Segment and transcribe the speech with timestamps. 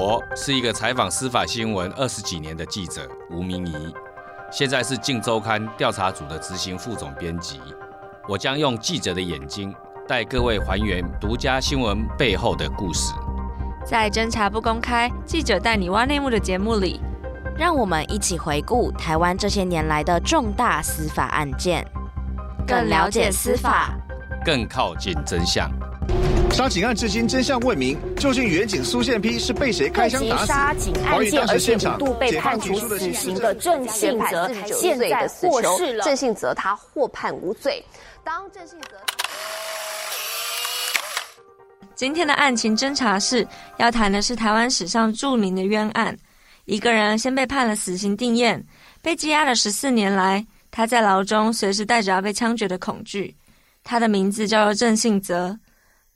[0.00, 3.92] 我是一个采访司法新闻二十几年的记者吴明仪，
[4.48, 7.60] 现在是《镜周刊》调查组的执行副总编辑。
[8.28, 9.74] 我将用记者的眼睛
[10.06, 13.12] 带各位还原独家新闻背后的故事。
[13.84, 17.00] 在侦查不公开，记者带你挖内幕的节目里，
[17.56, 21.84] 让我们一起回顾台湾这些年来的重大司法案件，
[22.64, 23.98] 更了解司法，
[24.44, 25.68] 更靠近真相。
[26.52, 30.46] 杀警案至今真相未明，究竟员警苏宪批是被谁开枪打死？
[30.46, 36.04] 杀警案件而且五度被判处死刑的郑信泽，现在获释了。
[36.04, 37.84] 郑信泽他获判无罪。
[38.24, 38.96] 当郑信泽，
[41.94, 46.16] 今天的案情侦查室要谈的是台湾史上著名的冤案。
[46.64, 48.60] 一个人先被判了死刑定谳，
[49.00, 53.34] 被羁押了十四年来，他在牢中随时带着要被枪决的恐惧。
[53.84, 55.56] 他的名字叫做郑信泽，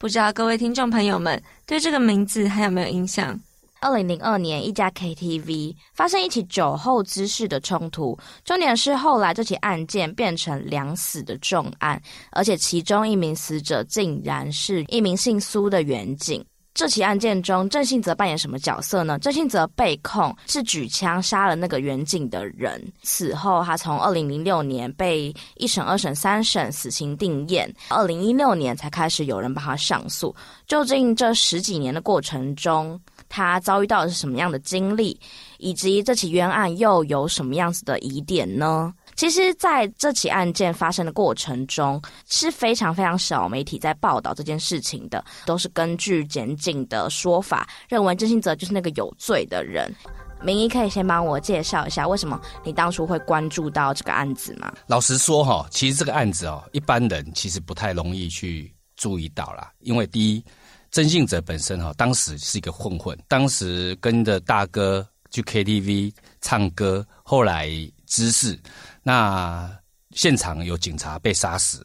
[0.03, 3.39] 不知道各位听众朋友们对这个名字还有没有印象？
[3.81, 8.19] 二零零二年，一家 KTV 发生一起酒后滋事的冲突。
[8.45, 16.45] 重点是后来这起案件变成两死的重案，而且其中一名死者竟然是一名姓苏的员警。
[16.75, 19.19] 这起案件中，郑信泽扮演什么角色呢？
[19.19, 22.83] 郑信泽被控是举枪杀了那个远景的人。
[23.03, 30.35] 此后，他从二零零六年被一审、二审、三审死刑定谳，二零一六年才开始有人帮他上诉。
[30.67, 35.21] 究竟这十几年的过程中，他遭遇到的是什么样的经历，
[35.59, 38.93] 以及这起冤案又有什么样子的疑点呢？
[39.15, 49.95] 其实，在这起案件发生的过程中，是非常非常少媒体在报道这件事情的，都是根据检警的说法，认为郑信泽就是那个有罪的人。
[50.43, 54.73] 明仪可以先帮我介绍一下，为什么你当初会关注到这个案子吗？
[54.89, 60.45] 老实说，哈，其实这个案子哦，一般人其实不太容易去注意到啦，因为第一，
[60.91, 67.69] 郑信泽本身哈，当时是一个混混，当时跟着大哥去 KTV 唱歌，后来
[68.13, 68.61] 滋事。
[69.03, 69.75] 那
[70.11, 71.83] 现场有警察被杀死，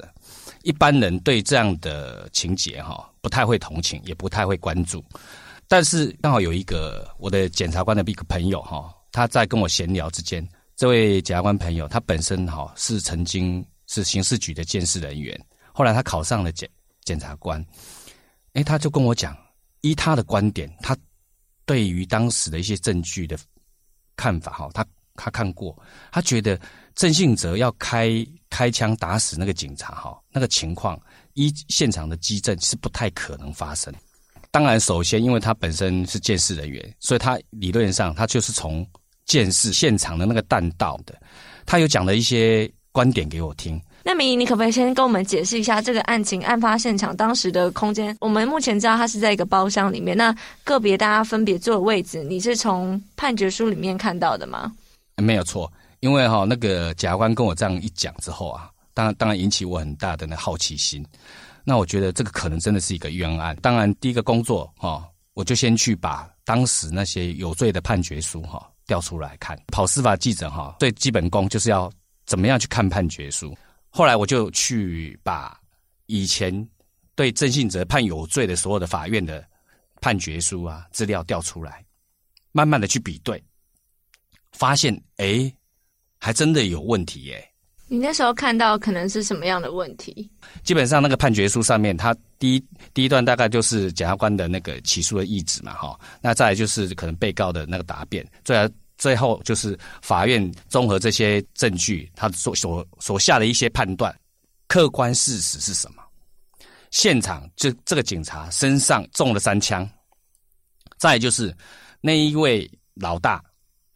[0.64, 5.02] 一般人对这样的情节哈不太会同情，也不太会关注。
[5.70, 10.46] 但是刚好有一个我的检察官的一个朋友哈，他在跟我闲聊之间，
[10.76, 15.40] 这位检察官朋友他本身哈是曾经是刑事局的监视人员，
[15.72, 16.70] 后来他考上了检
[17.06, 17.66] 检察官，
[18.54, 19.34] 诶，他就跟我讲，
[19.80, 20.98] 依他的观点，他
[21.66, 23.40] 对于当时的一些证据的
[24.18, 24.86] 看法哈，他
[25.18, 25.78] 他看过，
[26.12, 26.58] 他觉得。
[26.98, 31.00] 郑信哲要开开枪打死那个警察，哈，那个情况
[31.36, 33.94] 依现场的迹证是不太可能发生。
[34.50, 38.84] 当然，首先因为他本身是鉴识人员，所以他理论上他就是从
[39.28, 41.14] 鉴识现场的那个弹道的，
[41.68, 43.80] 他有讲了一些观点给我听。
[44.04, 48.18] 那明仪，你可不可以先跟我们解释一下这个案情案发现场当时的空间？
[48.20, 54.74] 我们目前知道他是在一个包厢里面，那个别大家分别坐的位置，你是从判决书里面看到的吗？
[55.18, 55.72] 没有错。
[56.00, 61.06] 因为哈，那个检察官跟我这样一讲之后啊，当然当然引起我很大的那好奇心。
[61.64, 63.56] 那我觉得这个可能真的是一个冤案。
[63.58, 69.60] 当然，第一个工作哈，我就先去把当时那些有罪的判决书哈调出来看。
[69.68, 71.92] 跑司法记者哈，最基本功就是要
[72.26, 73.58] 怎么样去看判决书。
[73.90, 75.60] 后来我就去把
[76.06, 76.68] 以前
[77.16, 79.44] 对郑信哲判有罪的所有的法院的
[80.00, 81.84] 判决书啊资料调出来，
[82.52, 83.44] 慢慢的去比对，
[84.58, 85.52] 发现哎
[86.20, 87.52] 还真的有问题耶、欸！
[87.90, 90.30] 你那时候看到可能是什么样的问题？
[90.64, 95.98] 基本上那个判决书上面，它第一第一段大概就是检察官的那个起诉的意旨嘛，哈。
[96.20, 104.14] 那再来就是可能被告的那个答辩，最后最后就是法院综合这些证据，他所所所下的一些判断，
[104.68, 106.04] 客观事实是什么？
[106.92, 109.90] 现场就这个警察身上中了三枪，
[110.98, 111.56] 再来就是
[112.02, 113.42] 那一位老大。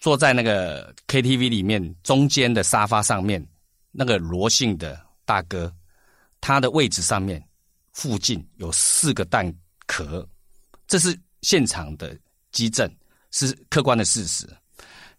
[0.02, 3.48] 坐在那个 KTV 里面中间的沙发上面，
[3.92, 5.72] 那个罗姓的大哥，
[6.42, 7.42] 他的位置上面
[7.94, 9.54] 附近有四个弹
[9.86, 10.28] 壳，
[10.88, 12.18] 这是现场的
[12.52, 12.92] 基证，
[13.30, 14.50] 是客观的事实。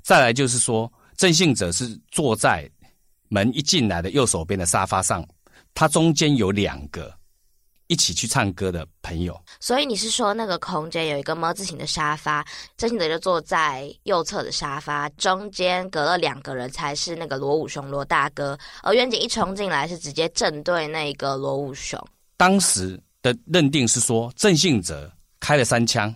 [0.03, 2.69] 再来就是说，郑性泽是坐在
[3.29, 5.25] 门一进来的右手边的沙发上，
[5.75, 7.17] 他中间有两个。
[7.93, 12.43] 一起去唱歌的朋友，所以你是说那个空间有一个么字形的沙发，
[12.75, 22.03] 郑信哲就坐在右侧的沙发，中间隔了两个人才是那个罗武雄罗大哥，而远景一冲进来是直接正对那个罗武雄。
[22.39, 26.15] 当时的认定是说，郑信哲开了三枪，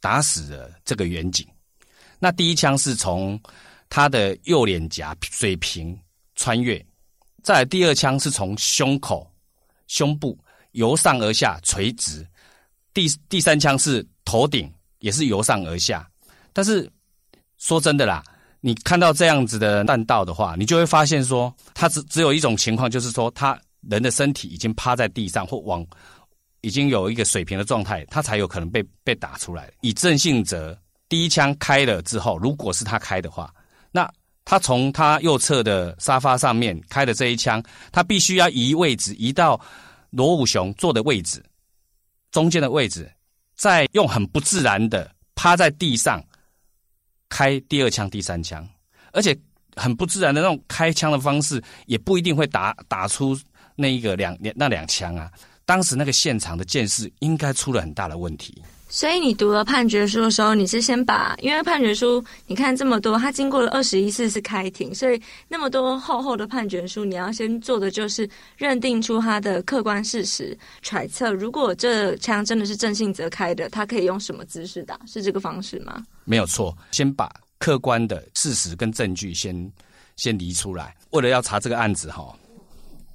[0.00, 1.44] 打死了这个远景。
[2.20, 3.36] 那第一枪是从
[3.88, 5.98] 他的右脸颊水平
[6.36, 6.80] 穿越，
[7.42, 9.28] 再来第二枪是从胸口、
[9.88, 10.38] 胸部。
[10.76, 12.24] 由上而下垂直，
[12.94, 14.70] 第第三枪是头顶
[15.00, 16.08] 也是由上而下。
[16.52, 16.88] 但是
[17.58, 18.22] 说真的啦，
[18.60, 23.58] 你看到这样子的弹道的话，你就会发现说，它只只有一种情况，就是说他
[23.88, 25.84] 人的身体已经趴在地上或往
[26.60, 29.70] 已经有一个水平的状态，他才有可能被被打出来。
[29.80, 33.52] 以郑性泽第一枪开了之后，如果是他开的话，
[33.92, 34.10] 那
[34.44, 37.62] 他从他右侧的沙发上面开的这一枪，
[37.92, 39.60] 他必须要移位置，移到
[40.16, 41.44] 罗武雄坐的位置
[42.30, 43.12] 中间的位置，
[43.54, 46.24] 在用很不自然的趴在地上
[47.28, 48.66] 开第二枪、第三枪，
[49.12, 49.36] 而且
[49.74, 53.38] 很不自然的那种开枪的方式，也不一定会打打出
[53.74, 55.30] 那一个两那两枪啊。
[55.66, 58.62] 当时那个现场的鉴识应该出了很大的问题。
[58.88, 76.04] 所以你读了判决书的时候，你是先把，因为判决书你看这么多，它经过了二十一次是开庭，所以那么多厚厚的判决书，你要先做的就是认定出它的客观事实，揣测如果这枪真的是郑信泽开的，他可以用什么姿势打，是这个方式吗？
[76.24, 77.28] 没有错，先把
[77.58, 79.72] 客观的事实跟证据先
[80.14, 80.94] 先离出来。
[81.10, 82.32] 为了要查这个案子哈，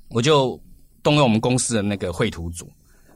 [0.10, 0.60] 我就
[1.02, 2.70] 动用我们公司的那个绘图组。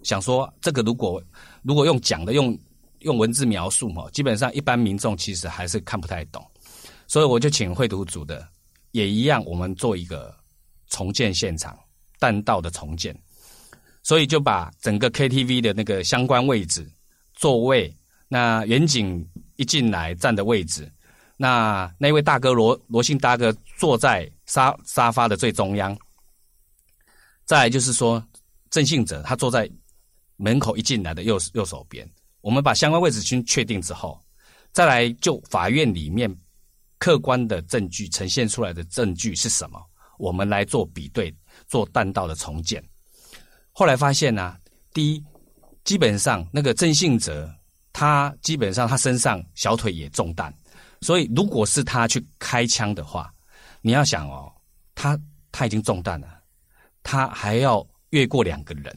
[0.05, 1.21] 想说这个如果
[1.63, 2.57] 如果用讲的用
[2.99, 6.45] 用文字描述哈，基本上一般民众其实还是看不太懂，
[7.07, 8.47] 所以我就请绘图组的
[8.91, 10.31] 也一样，我们做一个
[10.89, 11.75] 重建现场
[12.19, 13.19] 弹道的重建，
[14.03, 16.87] 所以就把整个 KTV 的那个相关位置
[17.33, 17.91] 座位，
[18.27, 20.87] 那远景一进来站的位置，
[21.35, 25.97] 那那位大哥罗罗姓大哥坐在沙沙发的最中央，
[27.43, 28.23] 再就是说
[28.69, 29.67] 郑信哲他坐在。
[30.37, 32.09] 门口一进来的右右手边，
[32.41, 34.19] 我们把相关位置先确定之后，
[34.71, 36.29] 再来就法院里面
[36.97, 39.81] 客观的证据呈现出来的证据是什么，
[40.17, 41.33] 我们来做比对，
[41.67, 42.83] 做弹道的重建。
[43.71, 44.57] 后来发现呢、
[44.93, 45.23] 第一，
[45.83, 47.53] 基本上那个郑信哲，
[47.93, 50.53] 他基本上他身上小腿也中弹，
[51.01, 53.33] 所以如果是他去开枪的话，
[53.81, 54.51] 你要想哦，
[54.93, 55.19] 他
[55.51, 56.27] 他已经中弹了，
[57.03, 58.93] 他还要越过两个人。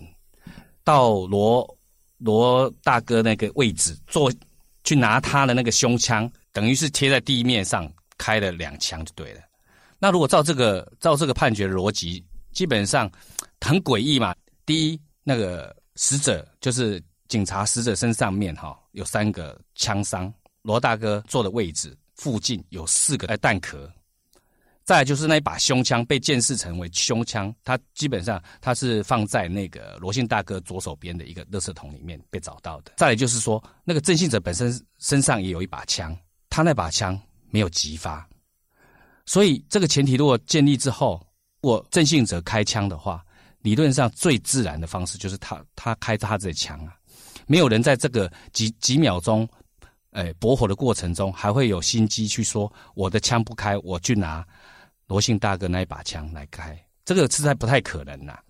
[0.89, 1.79] 到罗
[2.17, 4.33] 罗大哥那个位置坐，
[4.85, 7.87] 去拿他的那个胸枪，等于是贴在地面上
[8.17, 9.43] 开了两枪就对了。
[9.99, 13.11] 那如果照这个照这个判决逻辑，基本上
[13.61, 14.35] 很诡异嘛。
[14.65, 20.33] 第一，那个死者就是警察死者身上面哈有三个枪伤，
[20.63, 23.93] 罗大哥坐的位置附近有四个弹壳。
[24.89, 32.93] 再来就是那一把胸枪被鉴识成为胸枪，它基本上它是放在那个罗姓大哥左手边的一个垃圾桶里面被找到的。
[32.97, 36.17] 再来就是说，那个郑性泽本身身上也有一把枪，
[36.49, 37.21] 他那把枪
[37.51, 38.27] 没有击发，
[39.27, 41.21] 所以这个前提如果建立之后，
[41.61, 43.23] 我郑性泽开枪的话，
[43.61, 46.97] 理论上最自然的方式就是他他开他这枪啊，
[47.47, 49.47] 没有人在这个几几秒钟，
[50.13, 54.43] 哎，驳火的过程中还会有心机去说我的枪不开，我去拿。
[55.09, 58.43] 罗姓大哥那一把枪来开，这个实在不太可能呐、啊。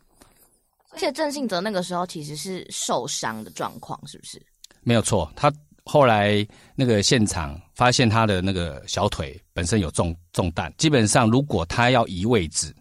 [0.90, 4.44] 而且郑信哲那个时候其实是受伤的状况，是不是？
[4.82, 5.52] 没有错，他
[5.84, 12.74] 后来那个现场发现他的那个小腿本身有中中弹，基本上如果他要移位置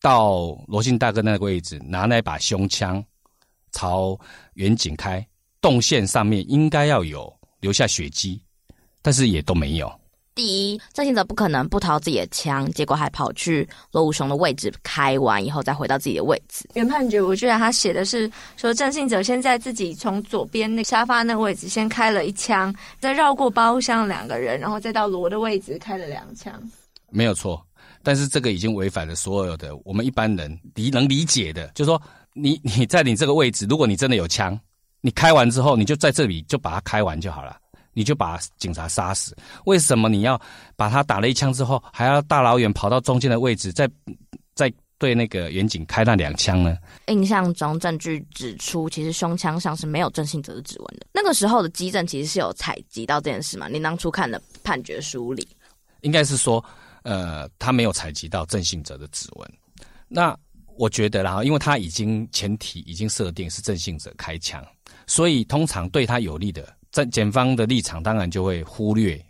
[0.00, 3.04] 到罗姓大哥那个位置，拿那把胸枪
[3.72, 4.16] 朝
[4.54, 5.26] 远景开，
[5.60, 8.40] 动线上面应该要有留下血迹，
[9.02, 10.00] 但是也都没有。
[10.34, 16.68] 第一，郑信哲不可能不掏自己的枪，结果还跑去罗武雄的位置开完以后再回到自己的位置。
[16.74, 26.52] 原判决我觉得他写的是说，郑信哲先在自己从左边那沙发那个位置先开了一枪，再绕过包厢两个人，然后再到罗的位置开了两枪。
[27.10, 27.64] 没有错，
[28.02, 34.58] 但是这个已经违反了所有的我们一般人理能理解的，就是说你 你在你这个位置，如果你真的有枪，
[35.00, 37.56] 你开完之后你就在这里就把它开完就好了。
[37.94, 39.34] 你就把警察杀死？
[39.64, 40.40] 为什么你要
[40.76, 43.88] 把他打了一枪之后，还要大老远跑到中间的位置，再
[44.54, 46.78] 再对那个远景开那两枪呢？
[47.08, 51.06] 印象中证据指出，其实胸腔上是没有郑信哲的指纹的。
[51.12, 53.68] 那个时候的基证其实是有采集到这件事嘛？
[53.68, 55.46] 你当初看的判决书里，
[56.02, 56.64] 应该是说，
[57.02, 59.50] 呃，他没有采集到郑信哲的指纹。
[60.08, 60.36] 那
[60.76, 64.64] 我觉得，然后因为他已经前提已经设定是郑信哲开枪，
[65.06, 66.66] 所以通常对他有利的。
[66.94, 69.20] 在检方的立场，当然就会忽略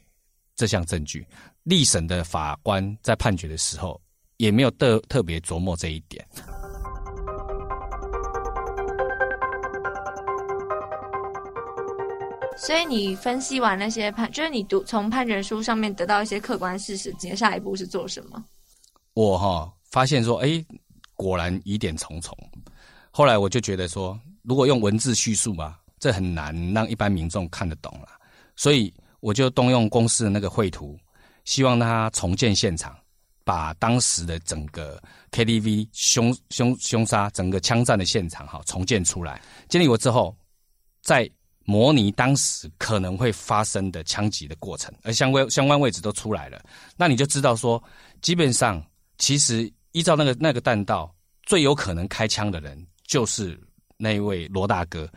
[0.55, 1.27] 这项证据。
[1.63, 3.99] 立审的法官在判决的时候，
[4.37, 6.23] 也没有特特别琢磨这一点。
[12.59, 18.45] 所以你分析完那些判，就是你读从判决书上面得到一些客观事实，接下一步是做什么？
[19.15, 20.63] 我哈发现说，哎，
[21.15, 22.37] 果然疑点重重。
[23.11, 25.81] 后来我就觉得说，如果用文字叙述吧。
[26.05, 28.09] 这很难让一般民众看得懂了。
[28.57, 30.99] 所以我就动用公司的那个绘图，
[31.47, 32.95] 希望他重建现场，
[33.43, 39.41] 把当时的整个 KTV 凶凶凶杀、整个枪战的现场哈重建出来。
[39.67, 40.37] 建立过之后，
[41.01, 41.27] 再
[41.65, 46.63] 模拟当时可能会发生的枪击的过程，而相关相关位置都出来了，
[46.99, 47.83] 那你就知道说，
[48.21, 48.85] 基本上
[49.17, 51.11] 其实依照那个那个弹道，
[51.45, 53.59] 最有可能开枪的人就是
[53.97, 55.09] 那一位罗大哥。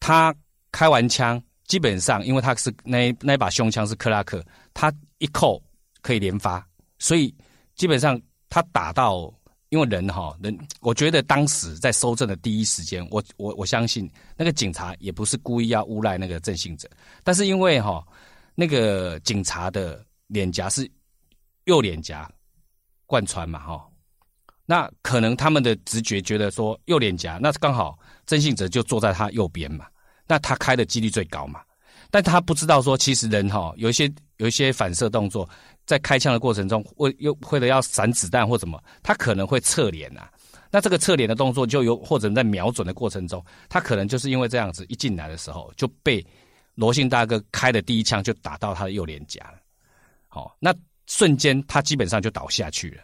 [0.00, 0.34] 他
[0.72, 5.62] 开完枪，基本上因为他是那那把胸枪是克拉克，他一扣
[6.02, 6.66] 可以连发，
[6.98, 7.34] 所以
[7.74, 9.32] 基本上他打到。
[9.70, 16.88] 因为人哈人，我觉得当时在搜证的第一时间，我我我相信那个警察也不是故意要诬赖那个郑性泽，
[17.24, 18.06] 但是因为哈
[18.54, 20.88] 那个警察的脸颊是
[21.64, 22.30] 右脸颊
[23.04, 23.84] 贯穿嘛哈，
[24.66, 29.86] 那可能他们的直觉觉得说右脸颊，那刚好曾信哲就坐在他右边嘛，
[30.26, 31.60] 那他开的几率最高嘛，
[32.10, 35.48] 但他不知道说其实人哈有一些有一些反射动作。
[35.86, 40.26] 在开枪的过程中，为又为了要闪子弹或什么，他可能会侧脸呐。
[40.70, 46.26] 那这个侧脸的动作就有，或者在瞄准的过程中，他可能就是因为这样子，一进来的时候就被
[46.74, 49.58] 罗姓大哥开的第一枪就打到他的右脸颊了。
[50.26, 50.74] 好，那
[51.06, 53.02] 瞬间他基本上就倒下去了。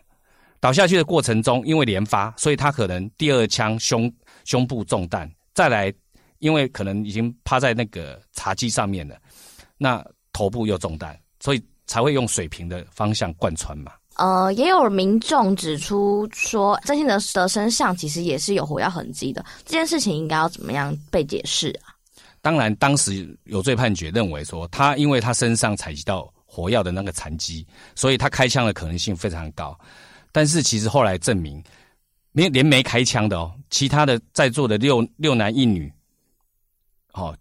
[0.61, 4.13] 倒下去的过程中，因为连发，所以他可能第二枪胸
[4.45, 5.93] 胸部中弹，再来
[6.39, 9.17] 因为可能已经趴在那个茶几上面了，
[9.77, 11.63] 那头部又中弹，所以。
[11.87, 13.91] 才会用水平的方向贯穿嘛。
[14.15, 19.45] 呃，也有民众指出说，郑信德的身上其实也是有火药痕迹的。
[19.65, 21.91] 这件事情应该要怎么样被解释啊？
[22.41, 29.77] 当然，当时有罪判决认为说，他因为他身上采集到火药的那个残迹，所以他开枪的可能性非常高。
[30.33, 31.63] 但是其实后来证明，
[32.33, 35.93] 没连没开枪的哦，其他的在座的六六男一女，
[37.13, 37.37] 哦，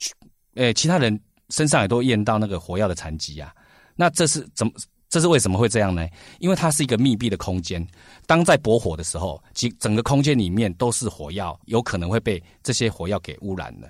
[0.56, 1.20] 诶，其他人
[1.50, 3.54] 身上也都验到那个火药的残迹啊。
[3.96, 4.74] 那这是怎么？
[5.10, 6.08] 这是为什么会这样呢？
[6.38, 7.84] 因为它是一个密闭的空间，
[8.28, 13.90] 当在驳火的时候，其整个空间里面都是火药，有可能会被这些火药给污染了。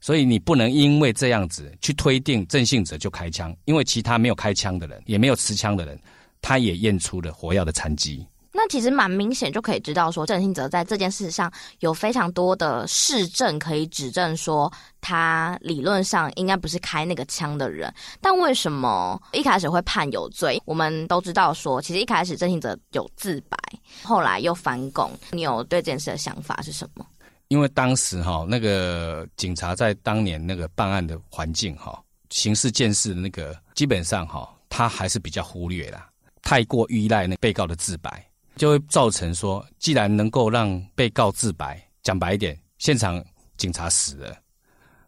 [0.00, 5.98] 所以你不能因为这样子去推定郑性泽就开枪，因为其他没有开枪的人，也没有持枪的人，
[6.40, 8.24] 他也验出了火药的残迹。
[8.54, 17.92] 那其实蛮明显，就可以知道说郑性泽在这件事上有非常多的事证可以指证说他理论上应该不是开那个枪的人。
[18.20, 20.60] 但为什么一开始会判有罪？
[20.66, 23.56] 我们都知道说，其实一开始郑性泽有自白，
[24.02, 25.10] 后来又翻供。
[25.30, 27.06] 你有对这件事的想法是什么？
[27.48, 36.08] 因为当时哈，那个警察在当年那个办案的环境哈，刑事鉴识的那个基本上哈，他还是比较忽略啦，
[36.42, 38.26] 太过依赖那被告的自白。
[38.56, 43.22] 就会造成说，既然能够让被告自白，讲白一点，现场
[43.56, 44.36] 警察死了，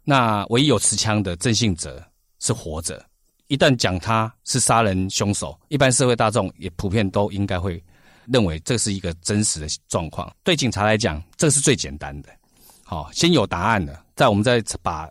[0.02, 2.02] 那唯一有持枪的郑性泽
[2.40, 3.04] 是活着。
[3.48, 7.82] 一旦讲他是杀人凶手，一般社会大众也普遍都应该会
[8.26, 10.34] 认为这是一个真实的状况。
[10.42, 12.30] 对警察来讲，这是最简单的。
[12.82, 15.08] 好，先有答案了，在我们再把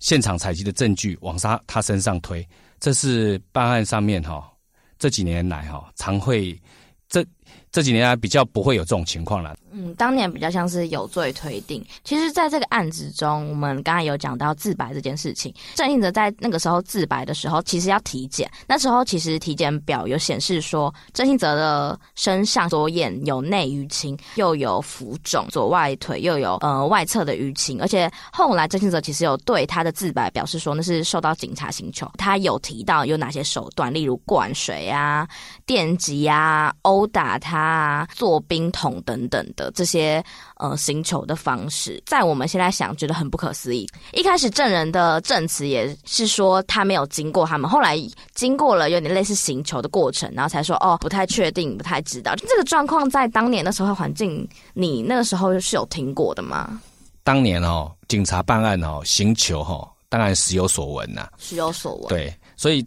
[0.00, 2.46] 现场采集的证据往他他身上推，
[2.80, 4.52] 这是办案上面哈
[4.98, 6.60] 这几年来哈常会
[7.08, 7.24] 这。
[7.70, 9.56] 这几年来比较不会有这种情况了。
[9.70, 11.84] 嗯，当年比较像是有罪推定。
[12.02, 15.52] 其实，在这个案子中，我们刚才有讲到自白这件事情。
[15.74, 18.50] 郑信泽在那个时候自白的时候，其实要体检。
[18.66, 27.78] 那时候其实体检表有显示说，郑信泽的身上左眼有内淤青，又有浮肿，左外腿又有呃外侧的淤青。
[27.82, 32.10] 而且后来郑信泽其实有对他的自白表示说，那是受到警察刑求。
[32.16, 35.28] 他有提到有哪些手段，例如灌水啊、
[35.66, 39.70] 电击啊、殴打他啊、做冰桶等等的。
[39.72, 40.22] 这些
[40.56, 43.88] 呃行球的方式，在我们现在想觉得很不可思议。
[44.12, 47.98] 一开始证人的证词也是说他没有经过他们，后来
[48.34, 52.34] 经过了有点类似行球的过程，然后才说哦，不太确定，不太知道。
[52.36, 56.80] 这个状况在当年的社会环境，你那个时候是有听过的吗？
[57.22, 62.08] 当年哦，警察办案哦，行球哦，当然时有所闻呐、啊，时有所闻。
[62.08, 62.86] 对，所以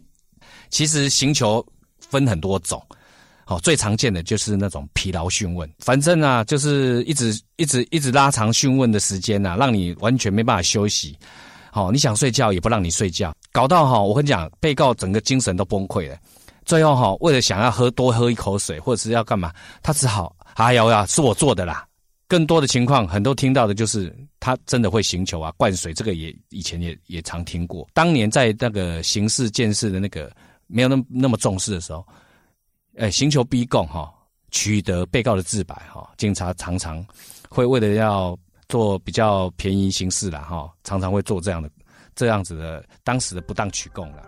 [0.70, 1.66] 其实行球
[2.00, 2.82] 分很多种。
[3.50, 11.18] 哦，最常见的就是那种疲劳讯问，反正啊，就是一直一直一直拉长讯问的时间、啊，让你完全没办法休息。
[11.74, 16.16] 哦，你想睡觉也不让你睡觉，搞到哈，我跟你讲，被告整个精神都崩溃了。
[16.64, 19.52] 最后哈，为了想要喝多喝一口水，或者是要干嘛，
[19.82, 21.84] 他只好哎呀呀，是我做的啦。
[22.28, 27.88] 更多的情况，很多听到的就是他真的会刑求啊，灌水，这个也以前也也常听过。
[27.96, 30.32] 当年在那个刑事鉴识的那个
[30.68, 32.06] 没有那么那么重视的时候。
[33.00, 34.14] 哎，刑求逼供哈，
[34.52, 37.02] 取得被告的自白哈，警察常常
[37.50, 38.38] 会为了要
[38.68, 41.70] 做比较便宜行事啦，哈，常常会做这样的
[42.14, 44.24] 这样子的当时的不当取供了。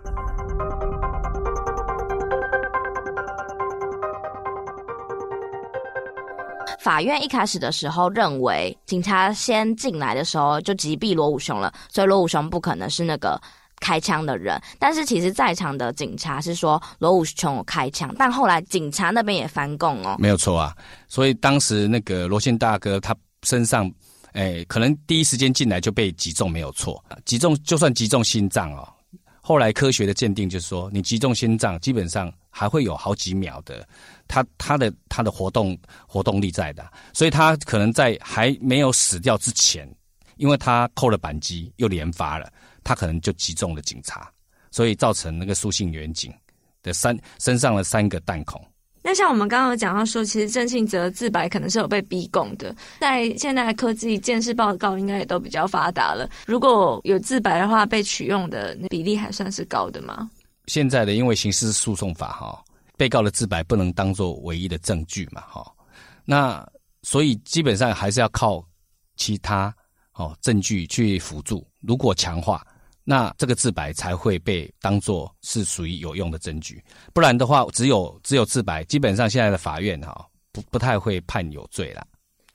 [6.79, 13.39] 法院一开始的时候认为，警察先进来的时候就击毙罗武雄了，所以罗武雄不可能是那个
[13.81, 14.57] 开枪的人。
[14.79, 20.73] 但是其实在场的警察是说罗武雄有开枪，但后来警察那边也翻供哦，没有错啊。
[21.09, 23.91] 所以当时那个罗姓大哥他身上，
[24.31, 27.03] 哎，可能第一时间进来就被击中，没有错。
[27.25, 28.87] 击中就算击中心脏哦，
[29.41, 32.31] 后来科学的鉴定就是说，你击中心脏基本上。
[32.53, 33.87] 还会有好几秒的，
[34.27, 39.89] 他他的他的活动活动力在的，所以他可能在还没有死掉之前，
[40.35, 42.51] 因为他扣了扳机又连发了，
[42.83, 44.31] 他可能就击中了警察，
[44.71, 46.33] 所以造成那个苏姓远警
[46.83, 48.61] 的三身上的三个弹孔。
[49.03, 60.29] 那像我们刚刚有讲到说，其实郑庆泽自白可能是有被逼供的，在现代科技鉴识报告应该也都比较发达了，如果有自白的话，被取用的比例还算是高的吗？
[60.67, 62.63] 现在的因为刑事诉讼法哈，
[62.95, 65.65] 被告的自白不能当做唯一的证据嘛哈，
[66.23, 66.63] 那
[67.01, 68.63] 所以基本上还是要靠
[69.15, 69.75] 其他
[70.13, 72.63] 哦证据去辅助，如果强化，
[73.03, 82.05] 那这个自白才会被当做是属于有用的证据，不然的话，只有只有自白，基本上现在的法院哈不不太会判有罪啦，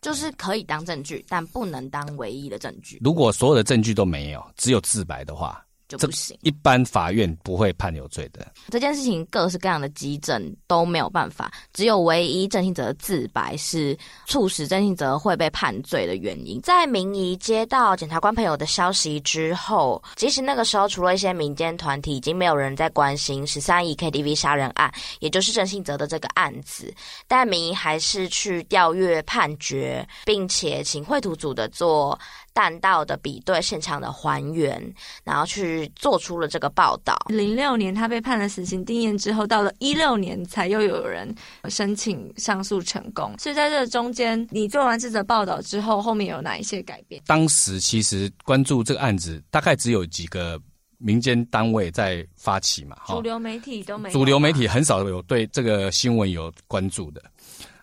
[0.00, 3.00] 就是可以当证据，但不能当唯一的证据。
[3.02, 5.65] 如果所有的证据都没有，只有自白的话。
[5.88, 8.46] 就不行，一般法院不会判有罪的。
[8.70, 16.60] 这件事情各式各样的急诊都没有办法，只有唯一郑信哲的自白是促使郑信哲会被判罪的原因。
[16.62, 26.92] 在明仪接到检察官朋友的消息之后，其实那个时候除了一些民间团体，已经没有人在关心十三亿 KTV 杀人案，也就是郑信哲的这个案子。
[27.28, 32.18] 但明仪还是去调阅判决，并且请绘图组的做。
[32.56, 34.82] 弹道的比对现场的还原，
[35.24, 37.14] 然后去做出了这个报道。
[37.28, 41.32] 零六年他被判了死刑定谳之后，到了一六年才又有人
[41.68, 43.34] 申请上诉成功。
[43.38, 47.22] 所以在这中间，你做完这则报道之后，后面有哪一些改变？
[47.26, 50.58] 当时其实关注这个案子，大概只有几个
[50.96, 57.22] 民间单位在发起嘛，主流媒体都没，主流媒体很少有对这个新闻有关注的。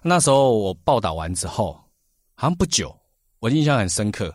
[0.01, 1.79] 那时候我报道完之后，
[2.33, 2.91] 好像不久，
[3.37, 4.33] 我印象很深刻。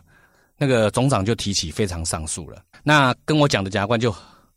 [0.59, 2.61] 那个总长就提起非常上诉了。
[2.83, 4.13] 那跟我讲的检察官就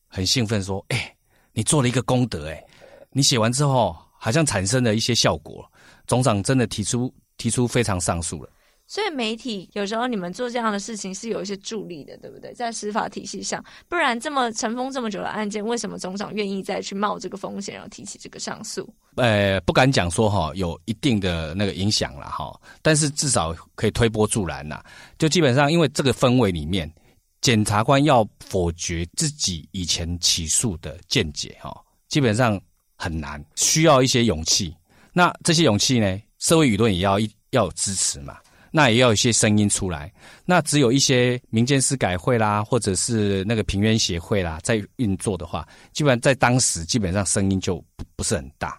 [0.09, 1.15] 很兴奋说：“哎、
[1.53, 2.65] 你做了一个功德，哎，
[3.13, 5.65] 你写完之后好像产生了一些效果。
[6.07, 8.51] 总长真的提出提出非常上诉了。”
[8.93, 12.53] 所以媒体有时候你们做这样的事情是有一些助力的，对不对？
[12.53, 18.87] 在司法体系上，不然这么尘封这么久的案件，为什么总长愿意再去冒这个风险，然后提起这个上诉？
[19.15, 24.85] 呃，不敢讲说哈，有一定的那个影响了哈，但是至少可以推波助澜呐。
[25.17, 26.93] 就基本上因为这个氛围里面，
[27.41, 31.75] 检察官要否决自己以前起诉的见解哈，
[32.11, 32.61] 基本上
[32.99, 34.77] 很难，需要一些勇气。
[35.15, 38.37] 那这些勇气呢，社会舆论也要一要支持嘛。
[38.75, 40.11] 那也要有一些声音出来，
[40.47, 48.79] 那只有一些民间司改会啦，或者是那个平冤协会啦，在运作的话，基本上在当时基本上声音就不不是很大。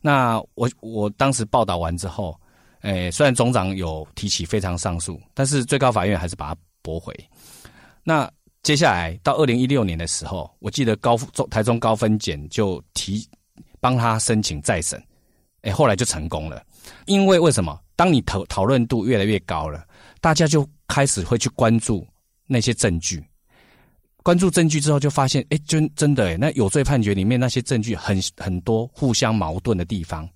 [0.00, 2.34] 那我我当时报道完之后，
[2.80, 7.14] 诶，虽然总长有提起非常上诉，但是最高法院还是把它驳回。
[8.02, 8.30] 那
[8.62, 13.28] 接下来到二零一六年的时候，我记得高中台中高分检就提
[13.78, 14.98] 帮他申请再审，
[15.62, 16.64] 诶，后来就成功了。
[17.04, 17.78] 因为为什么？
[17.98, 19.84] 当你讨讨论度越来越高了，
[20.20, 22.06] 大家就开始会去关注
[22.46, 23.20] 那些证据。
[24.22, 30.28] 关注证据之后，就发现，哎，真真的，哎，那有罪判决里面那些证据很很多互相矛盾的地方，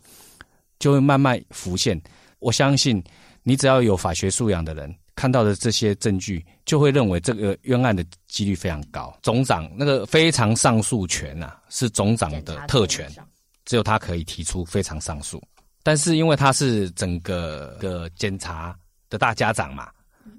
[0.81, 2.01] 就会慢慢浮现。
[2.41, 3.01] 我相信，
[3.45, 9.17] 你只要有法学素养的人，看到的这些证据，就会认为这个冤案的几率非常高。
[9.23, 13.09] 总长那个非常上诉权啊，是总长的特权，
[13.65, 15.41] 只有他可以提出非常上诉。
[15.83, 18.75] 但是因为他是整个的检查
[19.11, 19.89] 的大家长嘛，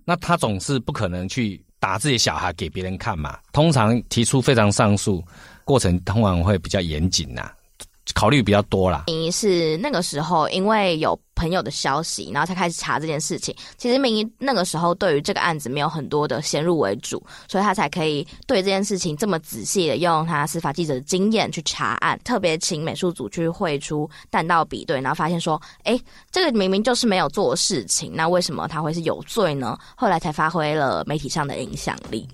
[0.05, 3.37] 那他总是不可能去打自己小孩给别人看嘛。
[3.51, 5.23] 通常提出非常上诉
[5.65, 7.51] 过程，通常会比较严谨呐。
[8.13, 9.05] 考虑比较多啦。
[9.07, 13.55] 民谊是那个时候，因为有朋友的消息，然后才开始查这件事情。
[13.77, 25.99] 其实民谊那个时候对于这个案子没有很多的先入为主，所以他才可以对这件事情这么仔细的用他司法记者的经验去查案，特别请美术组去绘出弹道比对，然后发现说，哎，
[26.31, 29.77] 这个明明就是没有做事情，那为什么他会是有罪呢？
[29.95, 32.27] 后来才发挥了媒体上的影响力。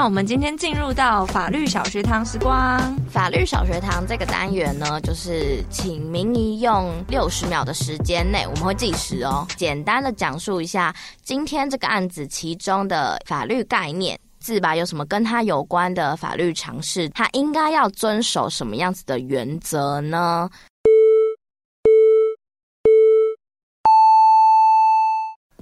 [0.00, 2.80] 那那我们今天进入到法律小学堂时光。
[3.10, 20.48] 法律小学堂这个单元呢，就是请明仪用六十秒的时间内，我们会计时哦，简单的讲述一下今天这个案子其中的法律概念，自白有什么跟他有关的法律常识，他应该要遵守什么样子的原则呢？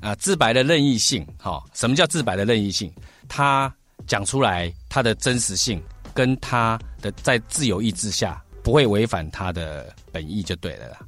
[0.01, 2.89] 啊，自白的任意性，哈，什么叫自白的任意性？
[3.27, 3.75] 他
[4.09, 5.81] 讲出来，他的真实性
[6.13, 10.99] 跟他的在自由意志下不会违反他的本意就对了啦，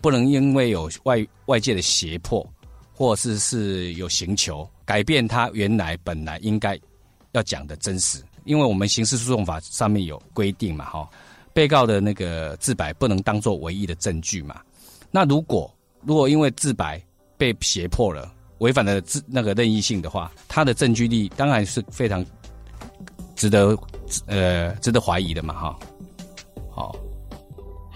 [0.00, 2.46] 不能因为有外外界的胁迫，
[2.94, 6.78] 或是是有刑求，改变他原来本来应该
[7.32, 8.22] 要讲的真实。
[8.44, 11.08] 因为我们刑事诉讼法上面有规定嘛，哈，
[11.52, 14.60] 被告的那个自白不能当做唯一的证据嘛。
[15.10, 15.72] 那如果
[16.04, 17.00] 如果因为自白
[17.38, 22.24] 被胁迫了，违反了自那个任意性的话，他的证据力当然是非常
[23.42, 23.76] 值得
[24.28, 25.76] 呃值得怀疑的嘛，哈。
[26.70, 26.94] 好，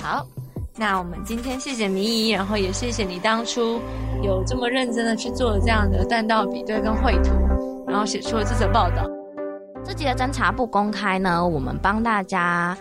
[0.01, 0.27] 好，
[0.75, 3.81] 那我们今天谢谢明仪，然后也谢谢你当初
[4.25, 7.31] 有这么认真的去做这样的弹道比对跟绘图，
[7.87, 9.09] 然后写出了这则报道。
[9.85, 12.77] 这集的侦查不公开呢，我们帮大家。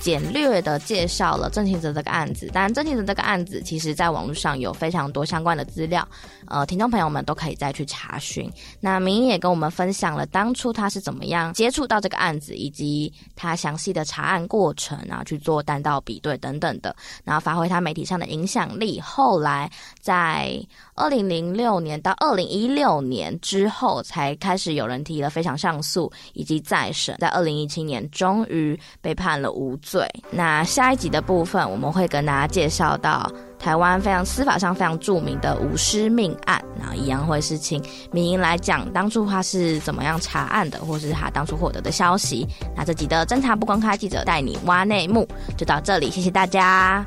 [0.00, 6.06] 简略的介绍了郑庆泽这个案子，当然郑庆泽这个案子其实在网络上有非常多相关的资料，
[6.46, 8.50] 呃，听众朋友们都可以再去查询。
[8.80, 18.98] 那明仪也跟我们分享了当初他是怎么样接触到这个案子，以及他详细的查案过程，然后去做弹道比对等等的，然后发挥他媒体上的影响力。
[18.98, 20.58] 后来在
[20.94, 29.76] 二零零六年到二零一六年之后，才开始有人提了非常上诉以及再审，在二零一七年终于被判了无。
[29.92, 42.46] 对，那下一集的部分，我们会跟大家介绍到台湾非常司法上非常著名的五尸命案，然后一样会是请明英来讲当初他是怎么样查案的，或是他当初获得的消息。
[42.76, 45.26] 那这集的侦查不公开，记者带你挖内幕，
[45.56, 47.04] 就到这里，谢谢大家，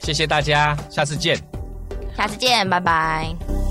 [0.00, 1.34] 谢谢大家，下次见，
[2.14, 3.63] 下次见，拜拜。